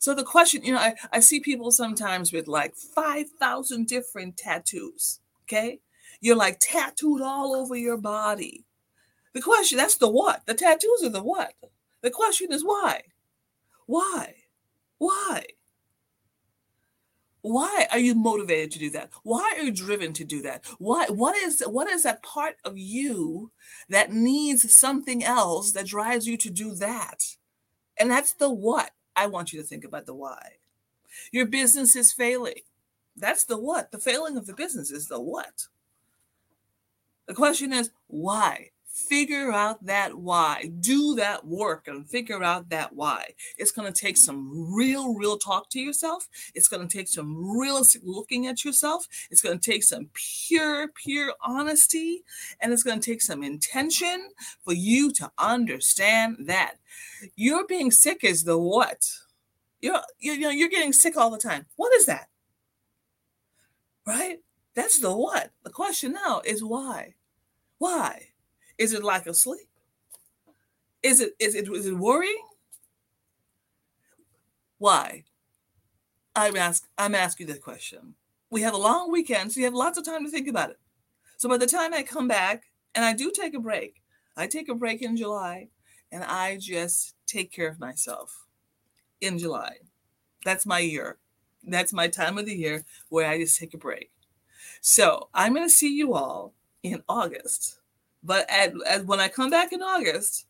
So 0.00 0.14
the 0.14 0.24
question, 0.24 0.64
you 0.64 0.72
know, 0.72 0.78
I, 0.78 0.94
I 1.12 1.20
see 1.20 1.40
people 1.40 1.70
sometimes 1.70 2.32
with 2.32 2.48
like 2.48 2.74
5,000 2.74 3.86
different 3.86 4.36
tattoos. 4.36 5.20
Okay. 5.44 5.80
You're 6.20 6.36
like 6.36 6.58
tattooed 6.60 7.22
all 7.22 7.54
over 7.54 7.76
your 7.76 7.96
body. 7.96 8.64
The 9.34 9.42
question, 9.42 9.78
that's 9.78 9.96
the 9.96 10.08
what. 10.08 10.46
The 10.46 10.54
tattoos 10.54 11.04
are 11.04 11.10
the 11.10 11.22
what. 11.22 11.52
The 12.02 12.10
question 12.10 12.52
is 12.52 12.64
why? 12.64 13.02
Why? 13.86 14.34
Why? 14.98 15.44
Why 17.42 17.86
are 17.92 17.98
you 17.98 18.14
motivated 18.14 18.72
to 18.72 18.78
do 18.78 18.90
that? 18.90 19.10
Why 19.22 19.54
are 19.56 19.62
you 19.62 19.70
driven 19.70 20.12
to 20.14 20.24
do 20.24 20.42
that? 20.42 20.64
Why 20.78 21.06
what 21.08 21.36
is 21.36 21.62
what 21.66 21.88
is 21.88 22.02
that 22.02 22.22
part 22.22 22.56
of 22.64 22.76
you 22.76 23.52
that 23.88 24.12
needs 24.12 24.74
something 24.74 25.24
else 25.24 25.72
that 25.72 25.86
drives 25.86 26.26
you 26.26 26.36
to 26.36 26.50
do 26.50 26.74
that? 26.76 27.36
And 27.98 28.10
that's 28.10 28.32
the 28.32 28.50
what. 28.50 28.90
I 29.14 29.26
want 29.26 29.52
you 29.52 29.60
to 29.60 29.66
think 29.66 29.84
about 29.84 30.06
the 30.06 30.14
why. 30.14 30.52
Your 31.32 31.46
business 31.46 31.96
is 31.96 32.12
failing. 32.12 32.62
That's 33.16 33.44
the 33.44 33.58
what. 33.58 33.90
The 33.90 33.98
failing 33.98 34.36
of 34.36 34.46
the 34.46 34.54
business 34.54 34.90
is 34.90 35.08
the 35.08 35.20
what. 35.20 35.66
The 37.26 37.34
question 37.34 37.72
is 37.72 37.90
why? 38.06 38.70
Figure 38.88 39.52
out 39.52 39.84
that 39.86 40.18
why. 40.18 40.70
Do 40.80 41.14
that 41.16 41.46
work 41.46 41.86
and 41.88 42.08
figure 42.08 42.42
out 42.42 42.70
that 42.70 42.94
why. 42.94 43.34
It's 43.56 43.70
going 43.70 43.90
to 43.92 44.00
take 44.00 44.16
some 44.16 44.74
real, 44.74 45.14
real 45.14 45.38
talk 45.38 45.68
to 45.70 45.80
yourself. 45.80 46.26
It's 46.54 46.68
going 46.68 46.86
to 46.86 46.96
take 46.96 47.06
some 47.06 47.58
realistic 47.58 48.02
looking 48.04 48.46
at 48.46 48.64
yourself. 48.64 49.06
It's 49.30 49.42
going 49.42 49.58
to 49.58 49.70
take 49.70 49.84
some 49.84 50.08
pure, 50.14 50.88
pure 50.88 51.34
honesty. 51.42 52.24
And 52.60 52.72
it's 52.72 52.82
going 52.82 52.98
to 52.98 53.10
take 53.10 53.22
some 53.22 53.42
intention 53.42 54.30
for 54.64 54.72
you 54.72 55.12
to 55.12 55.30
understand 55.38 56.38
that 56.46 56.76
you're 57.36 57.66
being 57.66 57.90
sick 57.90 58.24
is 58.24 58.44
the 58.44 58.58
what. 58.58 59.08
You're, 59.80 60.00
you 60.18 60.40
know, 60.40 60.50
you're 60.50 60.68
getting 60.68 60.92
sick 60.92 61.16
all 61.16 61.30
the 61.30 61.38
time. 61.38 61.66
What 61.76 61.92
is 61.94 62.06
that? 62.06 62.28
Right? 64.06 64.38
That's 64.74 64.98
the 64.98 65.14
what. 65.14 65.50
The 65.62 65.70
question 65.70 66.14
now 66.14 66.40
is 66.44 66.64
why? 66.64 67.14
Why? 67.78 68.27
Is 68.78 68.92
it 68.92 69.04
lack 69.04 69.26
of 69.26 69.36
sleep? 69.36 69.68
Is 71.02 71.20
it 71.20 71.32
is 71.38 71.54
it 71.54 71.68
is 71.68 71.86
it 71.86 71.98
worrying? 71.98 72.42
Why? 74.78 75.24
I'm 76.34 76.56
ask 76.56 76.88
I'm 76.96 77.14
asking 77.14 77.48
you 77.48 77.54
that 77.54 77.62
question. 77.62 78.14
We 78.50 78.62
have 78.62 78.74
a 78.74 78.78
long 78.78 79.12
weekend, 79.12 79.52
so 79.52 79.60
you 79.60 79.66
have 79.66 79.74
lots 79.74 79.98
of 79.98 80.04
time 80.04 80.24
to 80.24 80.30
think 80.30 80.48
about 80.48 80.70
it. 80.70 80.78
So 81.36 81.48
by 81.48 81.58
the 81.58 81.66
time 81.66 81.92
I 81.92 82.02
come 82.02 82.28
back, 82.28 82.64
and 82.94 83.04
I 83.04 83.12
do 83.12 83.30
take 83.30 83.54
a 83.54 83.60
break, 83.60 84.02
I 84.36 84.46
take 84.46 84.68
a 84.68 84.74
break 84.74 85.02
in 85.02 85.16
July, 85.16 85.68
and 86.10 86.24
I 86.24 86.56
just 86.60 87.14
take 87.26 87.52
care 87.52 87.68
of 87.68 87.78
myself 87.78 88.46
in 89.20 89.38
July. 89.38 89.76
That's 90.44 90.66
my 90.66 90.78
year. 90.78 91.18
That's 91.64 91.92
my 91.92 92.08
time 92.08 92.38
of 92.38 92.46
the 92.46 92.56
year 92.56 92.84
where 93.08 93.28
I 93.28 93.38
just 93.38 93.58
take 93.58 93.74
a 93.74 93.78
break. 93.78 94.10
So 94.80 95.28
I'm 95.34 95.54
going 95.54 95.66
to 95.66 95.74
see 95.74 95.94
you 95.94 96.14
all 96.14 96.54
in 96.82 97.02
August. 97.08 97.80
But 98.22 98.46
at, 98.50 98.72
at, 98.86 99.06
when 99.06 99.20
I 99.20 99.28
come 99.28 99.50
back 99.50 99.72
in 99.72 99.82
August, 99.82 100.46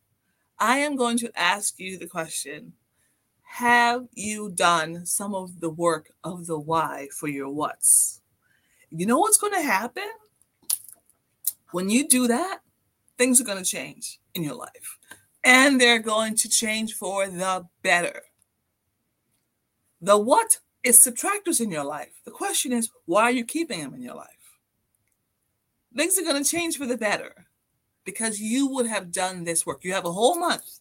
I 0.59 0.79
am 0.79 0.97
going 0.97 1.19
to 1.19 1.39
ask 1.39 1.79
you 1.79 1.99
the 1.99 2.07
question 2.07 2.73
Have 3.43 4.07
you 4.13 4.51
done 4.51 5.07
some 5.07 5.35
of 5.35 5.61
the 5.61 5.71
work 5.71 6.11
of 6.25 6.47
the 6.47 6.59
why 6.59 7.09
for 7.13 7.29
your 7.29 7.51
what's? 7.51 8.21
You 8.91 9.07
know 9.07 9.19
what's 9.19 9.39
going 9.39 9.53
to 9.53 9.63
happen? 9.63 10.09
When 11.73 11.91
you 11.91 12.09
do 12.09 12.27
that, 12.29 12.61
things 13.19 13.41
are 13.41 13.45
going 13.45 13.63
to 13.63 13.71
change 13.71 14.19
in 14.35 14.43
your 14.43 14.55
life. 14.55 14.99
And 15.45 15.81
they're 15.81 15.99
going 15.99 16.35
to 16.37 16.49
change 16.49 16.95
for 16.95 17.29
the 17.29 17.67
better. 17.83 18.23
The 20.01 20.17
what 20.17 20.59
is 20.83 20.99
subtractors 20.99 21.61
in 21.61 21.71
your 21.71 21.85
life. 21.85 22.21
The 22.25 22.31
question 22.31 22.73
is, 22.73 22.91
why 23.05 23.25
are 23.25 23.31
you 23.31 23.45
keeping 23.45 23.81
them 23.81 23.95
in 23.95 24.01
your 24.01 24.15
life? 24.15 24.27
Things 25.95 26.19
are 26.19 26.23
going 26.23 26.43
to 26.43 26.49
change 26.49 26.77
for 26.77 26.87
the 26.87 26.97
better 26.97 27.48
because 28.09 28.41
you 28.41 28.67
would 28.69 28.87
have 28.87 29.13
done 29.13 29.45
this 29.45 29.67
work. 29.67 29.85
You 29.85 29.93
have 29.93 30.07
a 30.07 30.13
whole 30.13 30.39
month 30.39 30.81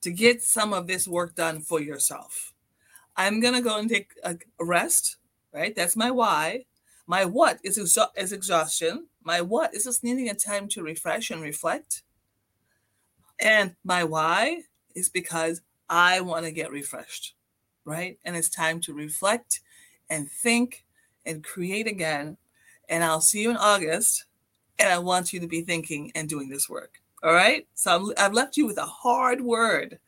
to 0.00 0.10
get 0.10 0.42
some 0.42 0.72
of 0.72 0.86
this 0.86 1.06
work 1.06 1.34
done 1.34 1.60
for 1.60 1.80
yourself. 1.80 2.54
I'm 3.16 3.40
going 3.40 3.54
to 3.54 3.60
go 3.60 3.78
and 3.78 3.88
take 3.88 4.10
a 4.22 4.36
rest, 4.60 5.16
right? 5.52 5.74
That's 5.74 5.96
my 5.96 6.10
why. 6.10 6.64
My 7.06 7.24
what 7.24 7.58
is, 7.62 7.78
exha- 7.78 8.16
is 8.16 8.32
exhaustion. 8.32 9.08
My 9.22 9.40
what 9.40 9.74
is 9.74 9.84
just 9.84 10.02
needing 10.02 10.28
a 10.28 10.34
time 10.34 10.68
to 10.68 10.82
refresh 10.82 11.30
and 11.30 11.42
reflect. 11.42 12.02
And 13.38 13.76
my 13.84 14.04
why 14.04 14.62
is 14.94 15.08
because 15.08 15.60
I 15.88 16.20
want 16.20 16.44
to 16.46 16.50
get 16.50 16.70
refreshed 16.70 17.36
right? 17.86 18.18
And 18.24 18.36
it's 18.36 18.50
time 18.50 18.80
to 18.82 18.92
reflect 18.92 19.60
and 20.10 20.30
think 20.30 20.84
and 21.24 21.42
create 21.42 21.86
again. 21.86 22.36
And 22.90 23.02
I'll 23.02 23.22
see 23.22 23.40
you 23.40 23.50
in 23.50 23.56
August. 23.56 24.26
And 24.78 24.88
I 24.88 24.98
want 24.98 25.32
you 25.32 25.40
to 25.40 25.46
be 25.46 25.62
thinking 25.62 26.12
and 26.14 26.28
doing 26.28 26.48
this 26.48 26.68
work. 26.68 27.00
All 27.22 27.32
right. 27.32 27.66
So 27.74 28.12
i 28.16 28.22
have 28.22 28.34
left 28.34 28.56
you 28.56 28.66
with 28.66 28.78
a 28.78 28.84
hard 28.84 29.40
word, 29.40 29.98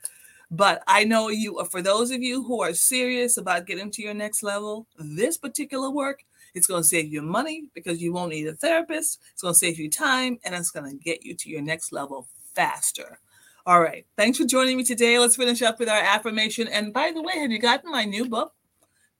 but 0.51 0.83
I 0.87 1.05
know 1.05 1.29
you, 1.29 1.59
uh, 1.59 1.65
for 1.65 1.83
those 1.83 2.11
of 2.11 2.23
you 2.23 2.43
who 2.43 2.63
are 2.63 2.75
serious 2.75 3.37
about 3.37 3.67
getting 3.67 3.91
to 3.93 4.03
your 4.03 4.15
next 4.15 4.43
level, 4.43 4.87
this 4.99 5.37
particular 5.37 5.91
work, 5.91 6.25
it's 6.55 6.67
going 6.67 6.83
to 6.83 6.89
save 6.89 7.13
you 7.13 7.23
money 7.23 7.65
because 7.75 8.03
you 8.03 8.13
won't 8.13 8.31
need 8.31 8.47
a 8.47 8.55
therapist. 8.55 9.21
It's 9.33 9.43
going 9.43 9.55
to 9.55 9.59
save 9.59 9.79
you 9.79 9.91
time 9.91 10.39
and 10.45 10.55
it's 10.55 10.71
going 10.71 10.91
to 10.91 10.97
get 10.97 11.25
you 11.25 11.35
to 11.35 11.51
your 11.51 11.63
next 11.63 11.93
level 11.93 12.29
faster. 12.55 13.21
All 13.67 13.81
right. 13.81 14.07
Thanks 14.17 14.39
for 14.39 14.45
joining 14.45 14.77
me 14.77 14.85
today. 14.85 15.19
Let's 15.19 15.37
finish 15.37 15.61
up 15.61 15.79
with 15.79 15.91
our 15.91 16.01
affirmation. 16.01 16.69
And 16.69 16.93
by 16.93 17.13
the 17.15 17.23
way, 17.23 17.39
have 17.39 17.51
you 17.51 17.59
gotten 17.59 17.91
my 17.91 18.05
new 18.05 18.27
book, 18.27 18.55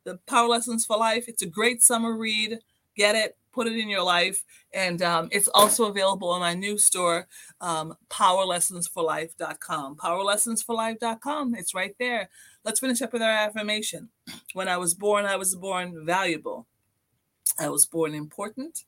The 0.05 0.19
Power 0.27 0.49
Lessons 0.49 0.87
for 0.87 0.97
Life? 0.97 1.29
It's 1.29 1.43
a 1.43 1.47
great 1.47 1.83
summer 1.83 2.17
read. 2.17 2.61
Get 2.97 3.15
it, 3.15 3.37
put 3.59 3.67
it 3.67 3.77
in 3.77 3.89
your 3.89 4.03
life. 4.03 4.45
And 4.73 5.03
um, 5.03 5.29
it's 5.33 5.49
also 5.49 5.87
available 5.87 6.35
in 6.35 6.41
my 6.41 6.55
new 6.55 6.79
store, 6.79 7.27
um, 7.61 7.95
powerlessonsforlife.com. 8.09 9.97
Powerlessonsforlife.com. 9.97 11.55
It's 11.57 11.75
right 11.75 11.95
there. 11.99 12.31
Let's 12.65 12.81
finish 12.81 13.03
up 13.03 13.13
with 13.13 13.23
our 13.23 13.31
affirmation. 13.31 14.11
When 14.55 14.69
I 14.69 14.77
was 14.77 14.95
born, 14.95 15.25
I 15.25 15.37
was 15.37 15.57
born 15.57 16.07
valuable. 16.07 16.69
I 17.59 17.69
was 17.69 17.87
born 17.87 18.15
important. 18.15 18.85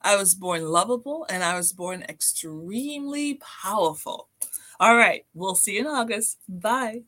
I 0.00 0.16
was 0.16 0.34
born 0.34 0.62
lovable. 0.62 1.26
And 1.28 1.44
I 1.44 1.54
was 1.54 1.72
born 1.72 2.04
extremely 2.08 3.40
powerful. 3.62 4.28
All 4.80 4.96
right. 4.96 5.26
We'll 5.34 5.56
see 5.56 5.74
you 5.74 5.80
in 5.80 5.86
August. 5.86 6.38
Bye. 6.48 7.02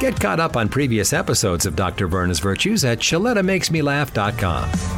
Get 0.00 0.20
caught 0.20 0.38
up 0.38 0.56
on 0.56 0.68
previous 0.68 1.12
episodes 1.12 1.66
of 1.66 1.74
Dr. 1.74 2.06
Verna's 2.06 2.40
Virtues 2.40 2.84
at 2.84 2.98
ShalettaMakesMeLaugh.com. 2.98 4.97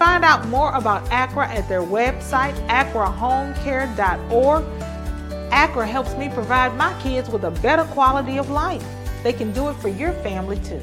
Find 0.00 0.24
out 0.24 0.48
more 0.48 0.72
about 0.72 1.04
ACRA 1.10 1.46
at 1.48 1.68
their 1.68 1.82
website, 1.82 2.54
acrahomecare.org. 2.68 4.64
ACRA 5.52 5.86
helps 5.86 6.16
me 6.16 6.30
provide 6.30 6.74
my 6.74 6.98
kids 7.02 7.28
with 7.28 7.44
a 7.44 7.50
better 7.50 7.84
quality 7.84 8.38
of 8.38 8.48
life. 8.48 8.82
They 9.22 9.34
can 9.34 9.52
do 9.52 9.68
it 9.68 9.74
for 9.74 9.88
your 9.88 10.14
family 10.22 10.58
too. 10.60 10.80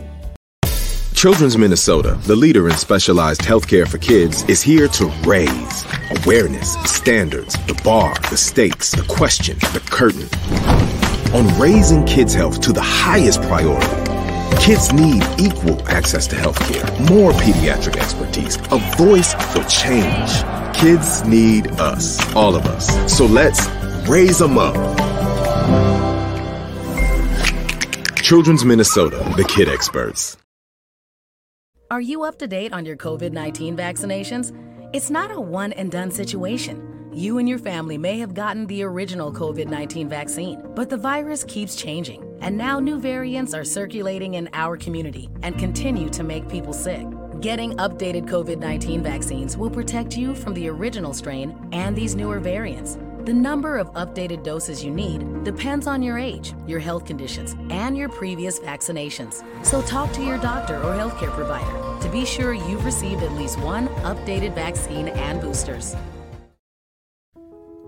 Children's 1.16 1.58
Minnesota, 1.58 2.16
the 2.28 2.36
leader 2.36 2.70
in 2.70 2.76
specialized 2.76 3.42
healthcare 3.42 3.88
for 3.88 3.98
kids, 3.98 4.44
is 4.44 4.62
here 4.62 4.88
to 4.90 5.08
raise 5.26 5.86
awareness, 6.22 6.74
standards, 6.84 7.56
the 7.66 7.74
bar, 7.84 8.14
the 8.30 8.38
stakes, 8.38 8.92
the 8.92 9.02
question, 9.12 9.58
the 9.74 9.80
curtain. 9.90 10.30
On 11.34 11.60
raising 11.60 12.06
kids' 12.06 12.36
health 12.36 12.62
to 12.62 12.72
the 12.72 12.84
highest 12.84 13.42
priority, 13.42 14.07
kids 14.60 14.92
need 14.94 15.24
equal 15.40 15.82
access 15.88 16.28
to 16.28 16.36
healthcare, 16.36 16.86
more 17.10 17.32
pediatric 17.34 17.98
expertise, 17.98 18.58
a 18.72 18.78
voice 18.98 19.34
for 19.54 19.64
change. 19.64 20.32
Kids 20.76 21.24
need 21.26 21.68
us, 21.80 22.20
all 22.36 22.56
of 22.56 22.66
us. 22.66 22.88
So 23.12 23.26
let's 23.26 23.68
raise 24.08 24.40
them 24.40 24.58
up. 24.58 24.76
Children's 28.22 28.66
Minnesota, 28.66 29.18
the 29.38 29.46
kid 29.46 29.70
experts. 29.70 30.38
Are 31.90 32.02
you 32.02 32.26
up 32.26 32.38
to 32.40 32.48
date 32.48 32.74
on 32.74 32.86
your 32.86 32.98
COVID 32.98 33.32
19 33.32 33.78
vaccinations? 33.78 34.52
It's 34.94 35.10
not 35.10 35.32
a 35.32 35.40
one 35.40 35.72
and 35.74 35.90
done 35.90 36.12
situation. 36.12 37.10
You 37.14 37.38
and 37.38 37.48
your 37.48 37.60
family 37.60 37.98
may 37.98 38.20
have 38.20 38.34
gotten 38.34 38.68
the 38.68 38.84
original 38.84 39.32
COVID 39.32 39.68
19 39.68 40.10
vaccine, 40.10 40.62
but 40.76 40.90
the 40.90 40.98
virus 40.98 41.46
keeps 41.46 41.78
changing, 41.78 42.22
and 42.42 42.58
now 42.58 42.80
new 42.80 43.00
variants 43.00 43.54
are 43.54 43.64
circulating 43.64 44.36
in 44.36 44.50
our 44.54 44.78
community 44.78 45.30
and 45.44 45.58
continue 45.58 46.10
to 46.10 46.24
make 46.24 46.48
people 46.50 46.74
sick. 46.74 47.06
Getting 47.42 47.74
updated 47.78 48.28
COVID 48.28 48.58
19 48.58 49.04
vaccines 49.04 49.58
will 49.58 49.70
protect 49.70 50.18
you 50.18 50.34
from 50.34 50.54
the 50.54 50.68
original 50.70 51.14
strain 51.14 51.56
and 51.72 51.96
these 51.96 52.16
newer 52.16 52.40
variants. 52.40 52.98
The 53.26 53.34
number 53.34 53.78
of 53.78 53.92
updated 53.94 54.44
doses 54.44 54.84
you 54.84 54.90
need 54.90 55.44
depends 55.44 55.86
on 55.86 56.02
your 56.02 56.18
age, 56.18 56.54
your 56.66 56.80
health 56.80 57.06
conditions, 57.06 57.56
and 57.70 57.98
your 57.98 58.10
previous 58.10 58.60
vaccinations. 58.60 59.44
So 59.66 59.82
talk 59.82 60.14
to 60.14 60.24
your 60.24 60.38
doctor 60.38 60.78
or 60.78 60.94
healthcare 60.94 61.32
provider 61.32 62.02
to 62.02 62.10
be 62.10 62.26
sure 62.26 62.54
you've 62.54 62.86
received 62.86 63.24
at 63.24 63.34
least 63.34 63.60
one 63.60 63.90
updated 64.06 64.56
vaccine 64.56 65.10
and 65.10 65.42
boosters. 65.42 65.96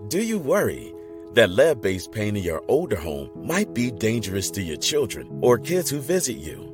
Do 0.08 0.22
you 0.22 0.38
worry 0.38 0.92
that 1.34 1.50
lead 1.50 1.80
based 1.80 2.12
paint 2.12 2.36
in 2.36 2.42
your 2.42 2.62
older 2.68 2.96
home 2.96 3.30
might 3.36 3.72
be 3.74 3.90
dangerous 3.90 4.50
to 4.52 4.62
your 4.62 4.76
children 4.76 5.28
or 5.42 5.58
kids 5.58 5.90
who 5.90 6.00
visit 6.00 6.36
you? 6.36 6.70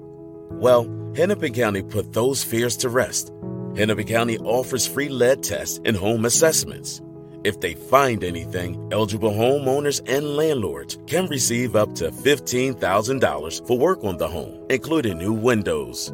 Well, 0.50 0.88
Hennepin 1.14 1.54
County 1.54 1.82
put 1.82 2.12
those 2.12 2.42
fears 2.42 2.76
to 2.78 2.88
rest. 2.88 3.32
Hennepin 3.76 4.06
County 4.06 4.38
offers 4.38 4.86
free 4.86 5.08
lead 5.08 5.42
tests 5.42 5.80
and 5.84 5.96
home 5.96 6.24
assessments. 6.24 7.00
If 7.44 7.60
they 7.60 7.74
find 7.74 8.24
anything, 8.24 8.88
eligible 8.90 9.30
homeowners 9.30 10.00
and 10.08 10.36
landlords 10.36 10.98
can 11.06 11.26
receive 11.26 11.76
up 11.76 11.94
to 11.96 12.10
$15,000 12.10 13.66
for 13.66 13.78
work 13.78 14.02
on 14.02 14.16
the 14.16 14.26
home, 14.26 14.66
including 14.68 15.18
new 15.18 15.32
windows. 15.32 16.12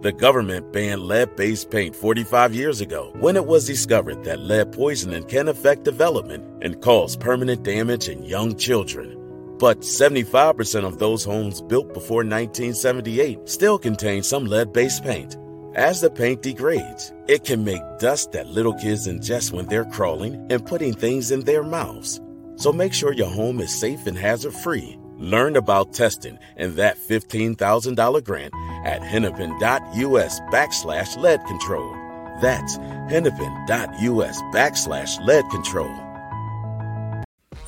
The 0.00 0.12
government 0.12 0.72
banned 0.72 1.02
lead 1.02 1.34
based 1.34 1.70
paint 1.70 1.96
45 1.96 2.54
years 2.54 2.80
ago 2.82 3.10
when 3.20 3.36
it 3.36 3.46
was 3.46 3.66
discovered 3.66 4.22
that 4.24 4.38
lead 4.38 4.72
poisoning 4.72 5.24
can 5.24 5.48
affect 5.48 5.84
development 5.84 6.53
and 6.64 6.80
cause 6.80 7.16
permanent 7.16 7.62
damage 7.62 8.08
in 8.08 8.24
young 8.24 8.56
children. 8.56 9.20
But 9.58 9.80
75% 9.80 10.84
of 10.84 10.98
those 10.98 11.22
homes 11.22 11.62
built 11.62 11.94
before 11.94 12.24
1978 12.24 13.48
still 13.48 13.78
contain 13.78 14.24
some 14.24 14.46
lead 14.46 14.72
based 14.72 15.04
paint. 15.04 15.36
As 15.74 16.00
the 16.00 16.10
paint 16.10 16.42
degrades, 16.42 17.12
it 17.28 17.44
can 17.44 17.64
make 17.64 17.82
dust 17.98 18.32
that 18.32 18.48
little 18.48 18.74
kids 18.74 19.06
ingest 19.06 19.52
when 19.52 19.66
they're 19.66 19.84
crawling 19.84 20.46
and 20.50 20.64
putting 20.64 20.94
things 20.94 21.30
in 21.30 21.40
their 21.40 21.62
mouths. 21.62 22.20
So 22.56 22.72
make 22.72 22.94
sure 22.94 23.12
your 23.12 23.30
home 23.30 23.60
is 23.60 23.78
safe 23.78 24.06
and 24.06 24.16
hazard 24.16 24.54
free. 24.54 24.98
Learn 25.18 25.56
about 25.56 25.92
testing 25.92 26.38
and 26.56 26.74
that 26.74 26.96
$15,000 26.98 28.24
grant 28.24 28.54
at 28.84 29.02
hennepin.us 29.02 30.40
backslash 30.52 31.16
lead 31.16 31.44
control. 31.46 31.92
That's 32.40 32.76
hennepin.us 33.08 34.40
backslash 34.52 35.24
lead 35.24 35.44
control. 35.50 36.03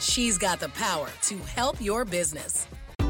She's 0.00 0.36
got 0.36 0.60
the 0.60 0.68
power 0.70 1.08
to 1.22 1.38
help 1.56 1.80
your 1.80 2.04
business. 2.04 2.66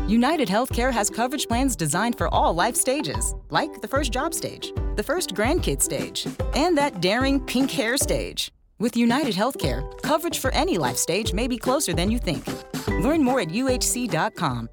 United 0.06 0.48
Healthcare 0.48 0.92
has 0.92 1.10
coverage 1.10 1.48
plans 1.48 1.76
designed 1.76 2.16
for 2.16 2.32
all 2.32 2.54
life 2.54 2.76
stages, 2.76 3.34
like 3.50 3.82
the 3.82 3.88
first 3.88 4.12
job 4.12 4.32
stage, 4.32 4.72
the 4.96 5.02
first 5.02 5.34
grandkid 5.34 5.82
stage, 5.82 6.26
and 6.54 6.78
that 6.78 7.00
daring 7.00 7.40
pink 7.40 7.70
hair 7.70 7.96
stage. 7.96 8.50
With 8.78 8.96
United 8.96 9.34
Healthcare, 9.34 9.82
coverage 10.02 10.38
for 10.38 10.50
any 10.52 10.78
life 10.78 10.96
stage 10.96 11.32
may 11.32 11.48
be 11.48 11.58
closer 11.58 11.92
than 11.92 12.10
you 12.10 12.18
think. 12.18 12.46
Learn 12.88 13.22
more 13.22 13.40
at 13.40 13.48
uhc.com 13.48 14.68